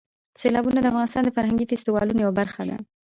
سیلابونه 0.39 0.79
د 0.81 0.85
افغانستان 0.91 1.21
د 1.25 1.29
فرهنګي 1.35 1.65
فستیوالونو 1.67 2.19
یوه 2.25 2.37
برخه 2.41 2.61
ده. 2.69 2.75